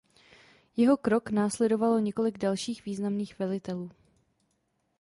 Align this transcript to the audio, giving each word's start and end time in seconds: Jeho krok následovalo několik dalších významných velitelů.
Jeho 0.77 0.97
krok 0.97 1.29
následovalo 1.29 1.99
několik 1.99 2.37
dalších 2.37 2.85
významných 2.85 3.39
velitelů. 3.39 3.91